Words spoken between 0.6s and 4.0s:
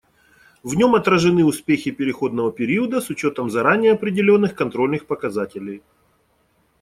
В нем отражены успехи переходного периода с учетом заранее